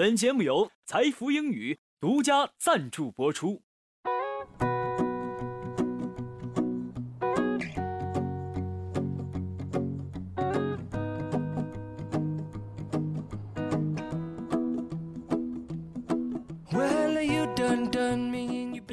[0.00, 3.60] 本节目由财富英语独家赞助播出。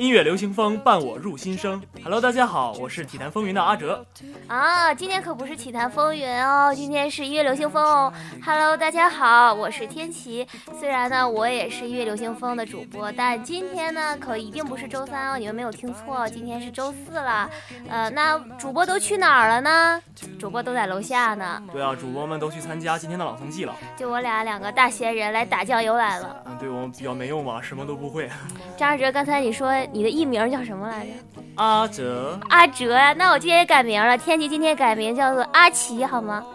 [0.08, 1.84] 音乐流行风伴我入心声。
[2.02, 4.06] Hello，大家好，我是体坛风云的阿哲。
[4.48, 8.14] 啊，今天可不是体坛风云哦，今天是音乐流行风哦。
[8.42, 10.48] Hello，大家好，我是天琪。
[10.80, 17.50] 虽然呢，我也是音乐流行风的主播，但今天呢，可一定不是周三哦，你们没有听错，今天是周四了。
[17.89, 20.02] 呃，那主播都去哪儿了呢？
[20.39, 21.61] 主播都在楼下呢。
[21.74, 23.75] 对啊，主播们都去参加今天的朗诵季了。
[23.97, 26.44] 就我俩两个大闲人来打酱油来了。
[26.46, 28.30] 嗯，对我们比较没用嘛，什么都不会。
[28.78, 31.11] 张哲，刚才你说你的艺名叫什么来着？
[31.56, 32.39] 阿哲。
[32.50, 34.16] 阿哲呀，那我今天也改名了。
[34.16, 36.45] 天琪今天改名叫做阿奇，好吗？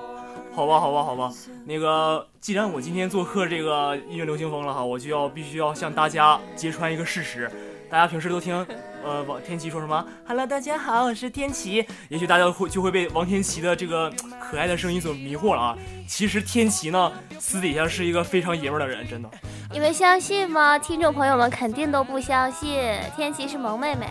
[0.55, 1.33] 好吧，好吧，好吧。
[1.67, 7.51] 那个，既然我今天做客这个音乐流行风了哈，我就要必须要向大家揭穿一个事实。
[7.91, 8.65] 大家平时都听，
[9.05, 11.85] 呃，王天琪说什么？Hello，大家好，我是天琪。
[12.09, 14.09] 也许大家会就会被王天琪的这个
[14.41, 15.77] 可爱的声音所迷惑了啊。
[16.07, 19.29] 其实天琪呢，私底下是一个非常爷们的人，真的。
[19.73, 20.79] 你们相信吗？
[20.79, 22.81] 听众朋友们肯定都不相信，
[23.17, 24.07] 天琪是萌妹妹。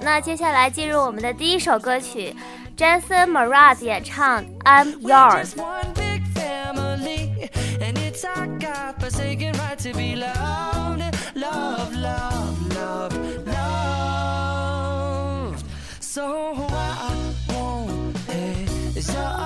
[0.00, 2.34] 那接下来进入我们的第一首歌曲
[2.76, 5.54] ，Jason Mraz 演唱《I'm Yours》。
[16.14, 19.41] So I want it.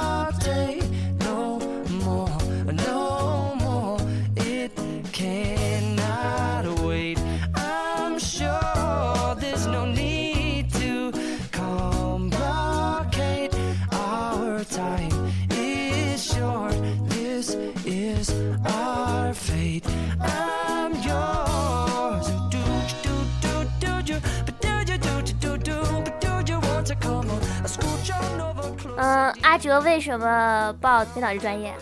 [29.07, 31.73] 嗯，阿哲为什么报编导这专业？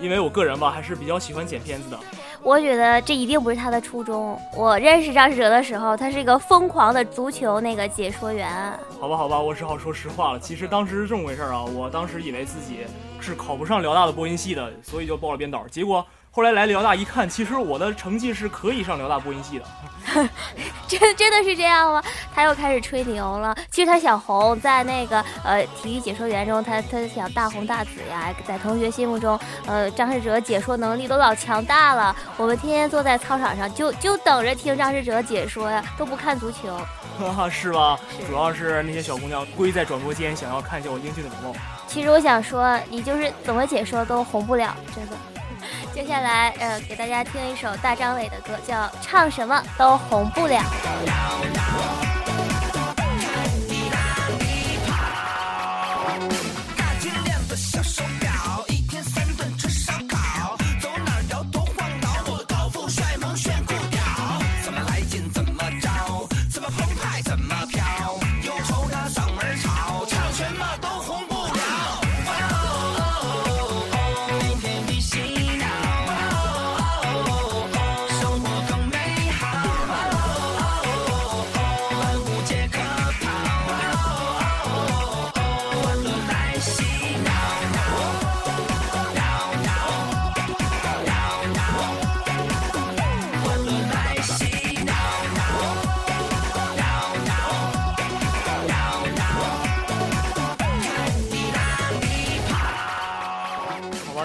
[0.00, 1.98] 因为我个人吧，还是比较喜欢剪片子的。
[2.40, 4.38] 我觉得这一定不是他的初衷。
[4.56, 8.48] 我认识张世哲的时候，他是一个疯狂的足球那个解说员。
[9.00, 10.38] 好吧，好吧，我只好说实话了。
[10.38, 12.86] 其实当时是这么回事啊，我当时以为自己
[13.18, 15.66] 是考不上辽大的播音系的，所以就报了编导。
[15.66, 16.06] 结果。
[16.34, 19.64] 后来来辽大一看，其实我的成绩是可以上辽大播音系的。
[20.88, 22.02] 真真的是这样吗？
[22.34, 23.54] 他又开始吹牛了。
[23.70, 28.34] 其实他想红，在那个呃体育解说员中，他他想大红大紫呀。
[28.46, 32.16] 在同学心目中，呃张世哲解说能力都老强大了。
[32.38, 36.80] 我们天天坐在操场上，就就等着听张世哲解说呀，都不看足球。
[37.50, 37.98] 是吧？
[38.26, 41.60] 主要是那些小姑娘跪在转播间，想要看一下我英俊的容貌。
[41.86, 45.16] 其实我想说，你就是怎么解说都红不了，真的。
[45.94, 50.58] 接下来，呃，给大家听一首大张伟的歌，叫《唱什么都红不了》。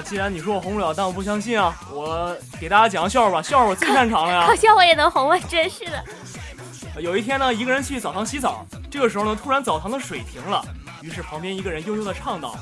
[0.07, 1.77] 既然你说我红不了，但我不相信啊！
[1.91, 4.55] 我给大家讲个笑话吧，笑话我最擅长了呀。
[4.55, 5.37] 笑话也能红啊？
[5.49, 6.01] 真是的。
[7.01, 10.63] 有一天呢，一个人去澡堂洗澡，这个时候呢，突然澡堂的水停了，
[11.01, 12.55] 于是旁边一个人悠悠的唱道：“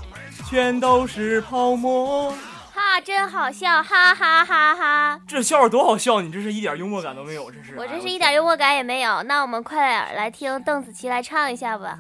[0.49, 2.31] 全都是泡沫。”
[2.73, 5.19] 哈，真好笑，哈哈哈哈！
[5.27, 7.75] 这笑话多好笑，你这是一点幽默感都没有，这是。
[7.77, 9.21] 我这是一点幽默感也没有。
[9.23, 11.99] 那我们快点来听邓紫棋来唱一下吧。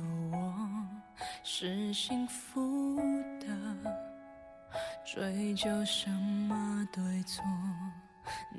[1.43, 3.14] 是幸福的。
[5.05, 7.43] 追究什么对错？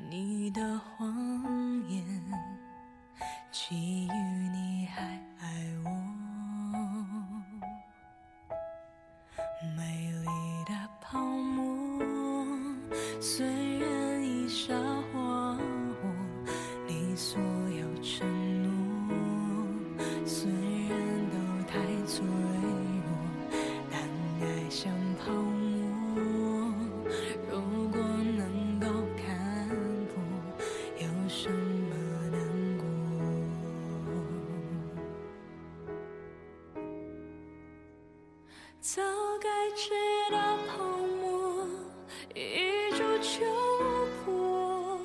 [0.08, 1.12] 你的谎
[1.88, 2.04] 言，
[3.50, 4.10] 基于
[38.94, 39.02] 早
[39.42, 39.90] 该知
[40.30, 40.84] 道泡
[41.20, 41.66] 沫
[42.36, 43.44] 一触就
[44.24, 44.96] 破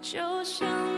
[0.00, 0.91] 就像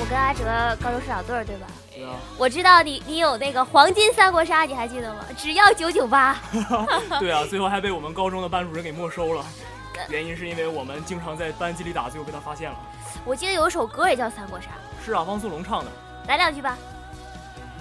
[0.00, 0.44] 我跟阿哲
[0.82, 1.66] 高中是老对儿，对吧？
[1.94, 2.10] 对啊。
[2.38, 5.20] 我知道你，你有那个黄金三国杀，你还记得吗？
[5.36, 6.36] 只要九九八。
[7.18, 9.44] 对啊，最后还被我们高中的班主任给没收了，
[10.08, 12.76] 原因是因为我们经常在班级里打，最后被他发现了。
[13.24, 14.68] 我记得有一首歌也叫三国杀。
[15.04, 15.90] 是啊，汪苏泷唱的。
[16.28, 16.76] 来两句吧。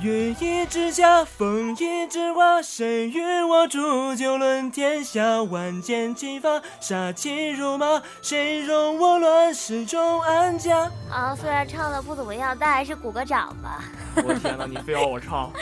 [0.02, 5.42] 月一之下，风一之华，谁与我煮酒论天下？
[5.44, 10.92] 万箭齐发，杀气如麻，谁容我乱世中安家？
[11.10, 13.84] 啊，虽然唱的不怎么样，但还是鼓个掌吧。
[14.18, 15.52] 我天哪，你非要我唱？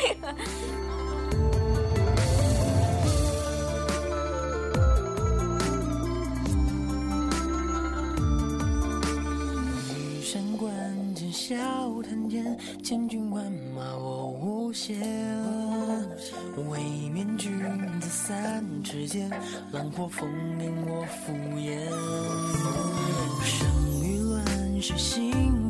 [11.35, 11.82] 笑谈
[12.83, 14.99] 千军万马我无限。
[16.69, 16.79] 未
[17.09, 17.51] 免君
[17.99, 19.29] 子三尺剑，
[19.71, 20.27] 浪火风
[20.59, 21.89] 铃我敷衍。
[23.43, 23.67] 生
[24.01, 25.62] 于乱世心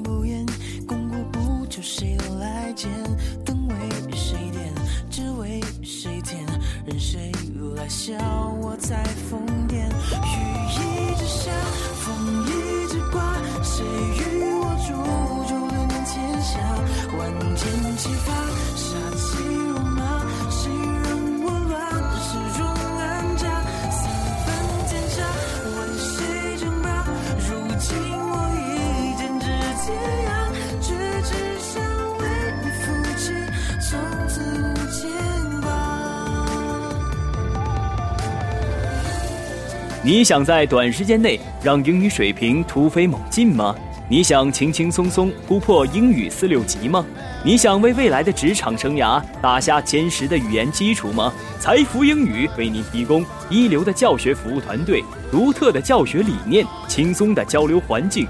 [40.06, 43.74] 你想在短时间内让英语水平突飞猛进吗？
[44.10, 47.06] 你想轻轻松松突破英语四六级吗？
[47.42, 51.32] 你想为未来的职场生涯打下坚实的语言基础吗？
[51.58, 55.02] 财富英语为您提供一流的教学服务团队、
[55.32, 58.28] 独特的教学理念、轻松的交流环境。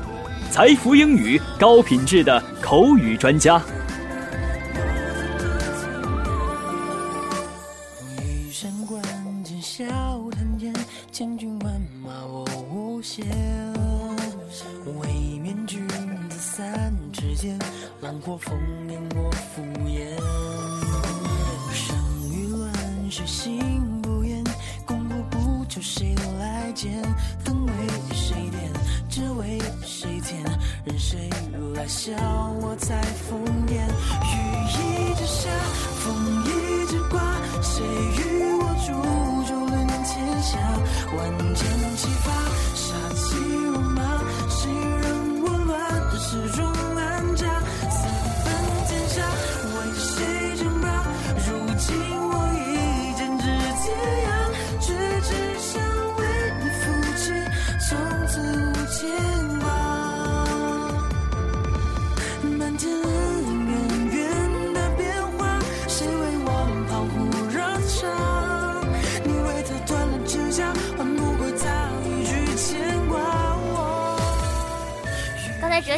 [0.51, 3.59] 财富英语，高品质的口语专家。
[32.17, 34.35] 让我在疯癫雨
[34.69, 35.49] 一直下
[35.99, 37.19] 风一直刮
[37.61, 38.91] 谁与我煮
[39.49, 40.57] 酒论天下
[41.17, 41.72] 万箭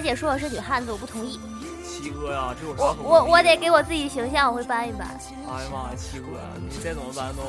[0.06, 1.40] 姐说我是女汉子，我不同意。
[1.84, 2.84] 七哥呀，这有啥？
[2.84, 5.08] 我我我得给我自己形象，我会搬一搬。
[5.50, 6.28] 哎呀妈呀，七哥，
[6.62, 7.42] 你再怎么搬都……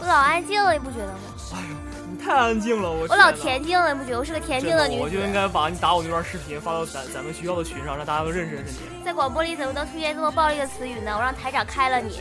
[0.00, 1.20] 我老安静了，你不觉得吗？
[1.54, 1.76] 哎呦，
[2.10, 4.18] 你太安静了，我我老恬静了，你不觉得？
[4.18, 4.98] 我是个恬静的女。
[4.98, 9.04] 我就应该把你打我那段视频发到咱咱们学校的群上，让大家都认识认识你。
[9.04, 11.14] 在广播里怎么能出现这么暴力的词语呢？
[11.16, 12.20] 我让台长开了你。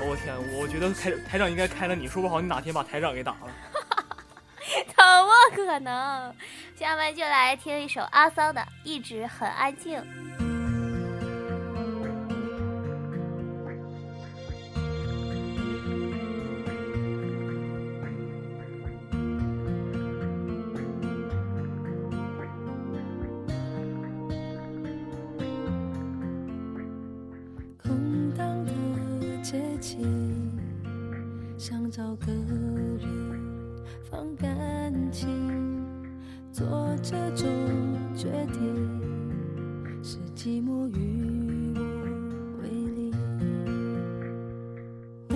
[0.00, 3.48] 我天，我觉得台台长应该开了你，说不好你哪天把台长给打了。
[4.96, 5.32] 怎么
[5.66, 6.34] 可能？
[6.74, 9.98] 下面就来听一首阿桑的《一直很安静》。
[27.82, 29.98] 空荡的街景，
[31.58, 33.27] 想找个人
[34.10, 34.48] 放感
[35.12, 35.28] 情，
[36.50, 36.66] 做
[37.02, 37.46] 这种
[38.16, 38.58] 决定，
[40.02, 41.80] 是寂寞与我
[42.62, 43.12] 为邻。
[45.28, 45.34] 我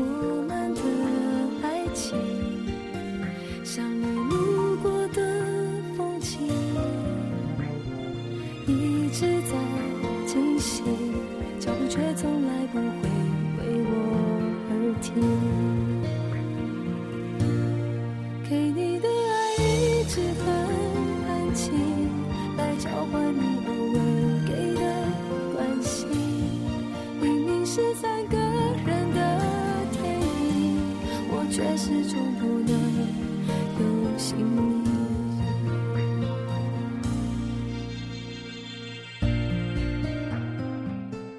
[0.48, 0.80] 们的
[1.62, 2.16] 爱情，
[3.62, 5.20] 像你路过的
[5.94, 6.48] 风景，
[8.66, 9.52] 一直在
[10.26, 10.84] 进行。
[11.60, 12.82] 脚步却从来不会
[13.58, 13.90] 为我
[14.70, 15.51] 而停。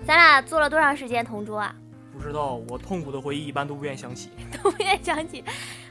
[0.06, 1.74] 咱俩做了多长时间同桌啊？
[2.12, 4.30] 不知道，我痛苦的回忆一般都不愿想起。
[4.62, 5.44] 都不愿想起。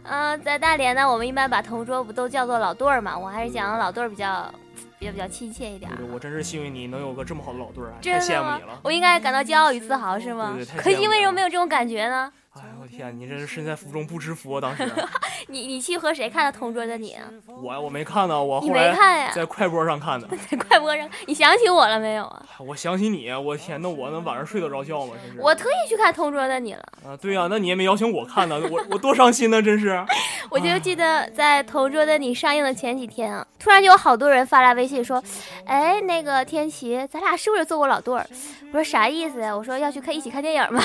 [0.04, 3.18] 嗯、在大连呢，我们一般把同桌不都叫做老对儿嘛？
[3.18, 4.52] 我还是讲老对儿比较
[4.98, 5.96] 比较比较亲切一点儿。
[5.96, 8.78] 对我真是幸运你能有个这么好的老对儿，太真羡慕你了？。
[8.82, 10.76] 我应该感到骄傲与自豪是吗对对？
[10.78, 12.32] 可惜为什么没有这种感觉呢？
[12.54, 14.60] 哎呦我天，你这是身在福中不知福啊！
[14.60, 14.86] 当时
[15.48, 17.24] 你你去和谁看的同桌的你啊？
[17.46, 19.32] 我我没看呢，我你后来没看呀？
[19.34, 20.28] 在快播上看的。
[20.50, 22.44] 在快播上，你想起我了没有啊？
[22.58, 25.14] 我想起你，我天，那我能晚上睡得着觉吗？
[25.24, 25.40] 真是。
[25.40, 30.04] 我特意去看同桌的你了，啊，对呀、那你也没邀请我看呢，我我多伤心呢，真是。
[30.50, 35.22] 我就记得在同桌的你上映的前几天啊，突然就有好多人发来微信说，
[35.64, 38.26] 哎，那个天琪，咱俩是不是做过老对儿？
[38.72, 39.56] 我说啥意思呀？
[39.56, 40.82] 我说要去看一起看电影吗？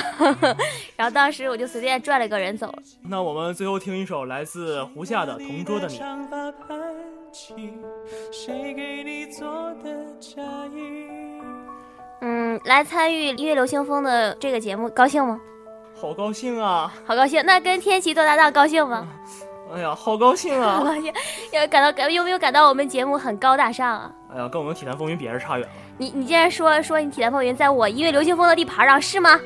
[0.95, 2.79] 然后当时我就随便拽了一个人走了。
[3.01, 5.95] 那我们最后听一首来自胡夏的《同桌的你》。
[5.99, 6.79] 长发盘
[7.31, 7.53] 起，
[8.31, 9.45] 谁给你做
[9.83, 10.41] 的嫁
[10.73, 11.07] 衣？
[12.21, 15.39] 嗯，来参与音乐流行风的这个节目，高兴吗？
[15.99, 16.93] 好高兴啊！
[17.05, 17.43] 好高兴。
[17.45, 19.07] 那跟天琪做搭档高兴吗？
[19.73, 20.79] 哎呀，好高兴好啊！
[20.85, 21.13] 高兴。
[21.51, 24.11] 要感到感有没有感到我们节目很高大上啊？
[24.33, 25.73] 哎呀，跟我们体坛风云比还是差远了。
[25.97, 29.39] 你你竟然说说你体坛风云在我音乐流行风的地盘上是吗？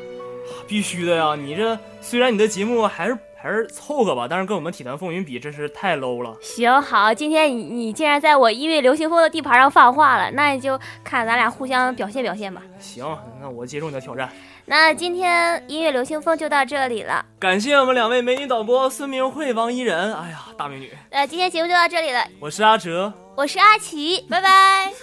[0.67, 1.36] 必须的呀！
[1.36, 6.36] 你这虽然你的节目还是还是凑合吧，但是跟我们体坛风云比，真是太 low 了。
[6.41, 12.62] 行好，今天你你竟然在我音乐流行风的地盘上放话了，那你就看咱俩互相表现表现吧。
[12.79, 13.05] 行，
[13.41, 14.29] 那我接受你的挑战。
[14.65, 20.13] 那今天音乐流行风就到这里了，感谢我们两位美女导播孙明慧、王怡人。
[20.13, 20.91] 哎呀，大美女！
[21.10, 24.93] 呃，今天节目就到这里了，我是阿哲，我是阿奇，拜拜。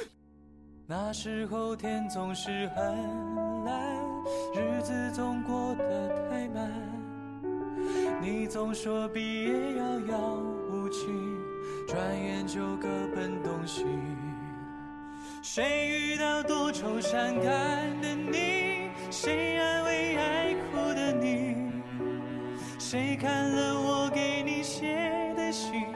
[0.86, 2.84] 那时候天总是很
[3.66, 3.74] 蓝，
[4.78, 6.70] 日子总过得太慢。
[8.20, 10.36] 你总说毕业遥遥
[10.70, 11.08] 无期，
[11.88, 13.84] 转眼就各奔东西。
[15.42, 18.90] 谁遇到多愁善感的你？
[19.10, 21.56] 谁安慰爱哭的你？
[22.78, 25.86] 谁看了我给你写的信？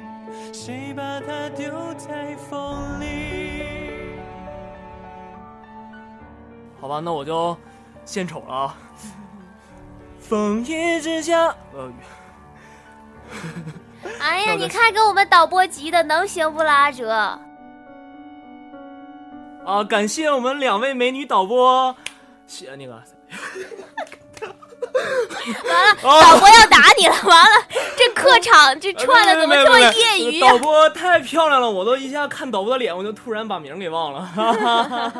[0.52, 3.62] 谁把它丢在风里？
[6.80, 7.56] 好吧，那我就
[8.04, 8.76] 献丑了啊。
[10.20, 11.92] 风雨之下，呃，
[14.18, 17.38] 哎呀，你看给我们导播急的，能行不啦，阿哲？
[19.66, 21.94] 啊，感谢我们两位美女导播，
[22.46, 22.94] 谢那个
[25.64, 27.66] 完了， 导播要打你了，完了，
[27.96, 35.12] 这客场这串的怎么这么业余啊导播太漂亮了，我都一下看导播的脸，我就突然把名给忘了。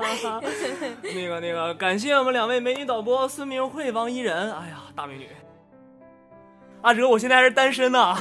[1.16, 5.28] 那个那个，感谢我们两位美女导播孙明慧、王怡人，哎呀，大美女。
[6.82, 8.16] 阿哲，我现在还是单身呢。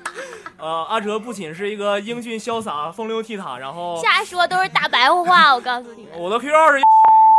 [0.58, 6.18] 呃，阿哲不仅是一个英俊潇洒、风流倜傥，然后瞎说都是大白话，我告诉你们。
[6.18, 6.78] 我的 QQ 号是，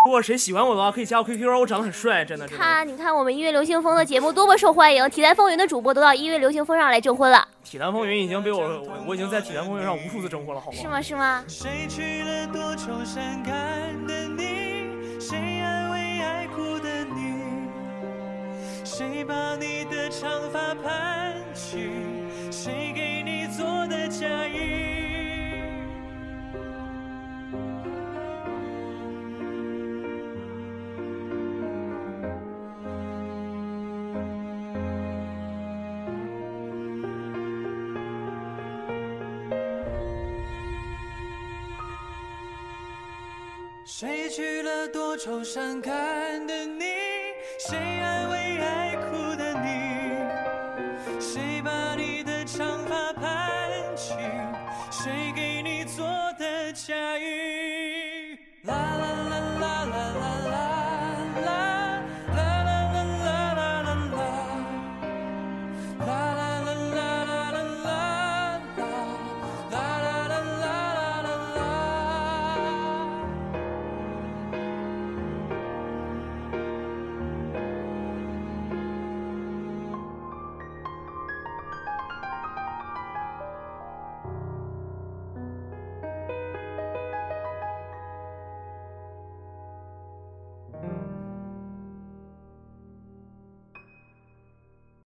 [0.06, 2.64] 如果谁喜欢我的话，可以加我 QQ，我长得很帅，真的真的。
[2.64, 10.78] 看，你看我们音乐流行风的节目多么受欢迎，体坛风云的主播都到音乐流行风上来征婚了，体坛风云已经被我我我已经在体坛风云上无数次征婚了，好吗？
[10.82, 11.02] 是吗？
[11.02, 11.44] 是吗？
[11.48, 13.54] 谁娶了多愁善感
[14.08, 14.21] 的
[18.94, 21.90] 谁把你的长发盘起？
[22.52, 24.92] 谁给你做的嫁衣？
[43.86, 46.81] 谁娶了多愁善感的你？
[47.72, 49.11] 谁安慰爱哭